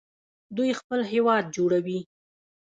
[0.55, 1.99] دوی خپل هیواد جوړوي.